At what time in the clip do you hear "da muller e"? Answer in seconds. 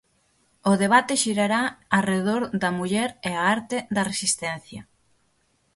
2.61-3.31